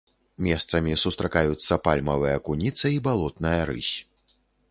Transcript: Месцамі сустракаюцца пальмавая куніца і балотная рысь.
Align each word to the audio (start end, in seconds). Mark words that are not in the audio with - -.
Месцамі 0.45 0.93
сустракаюцца 1.03 1.73
пальмавая 1.89 2.33
куніца 2.49 2.85
і 2.97 2.99
балотная 3.11 3.61
рысь. 3.71 3.93